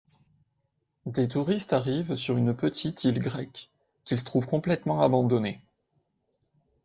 Des 1.05 1.27
touristes 1.27 1.73
arrivent 1.73 2.15
sur 2.15 2.35
une 2.35 2.55
petite 2.57 3.03
île 3.03 3.19
grecque, 3.19 3.69
qu'ils 4.03 4.23
trouvent 4.23 4.47
complètement 4.47 4.99
abandonnée. 5.03 5.61